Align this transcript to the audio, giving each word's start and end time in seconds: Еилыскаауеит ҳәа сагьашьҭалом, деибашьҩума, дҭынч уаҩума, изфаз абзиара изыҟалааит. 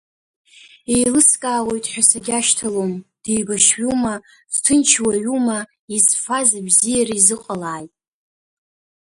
Еилыскаауеит 0.95 1.85
ҳәа 1.91 2.03
сагьашьҭалом, 2.09 2.93
деибашьҩума, 3.23 4.15
дҭынч 4.51 4.89
уаҩума, 5.05 5.59
изфаз 5.95 6.49
абзиара 6.59 7.13
изыҟалааит. 7.19 7.93